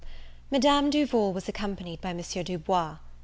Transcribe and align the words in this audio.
MADAM 0.49 0.89
DUVAL 0.89 1.31
was 1.31 1.47
accompanied 1.47 2.01
by 2.01 2.11
Monsieur 2.11 2.41
Du 2.41 2.57
Bois. 2.57 2.97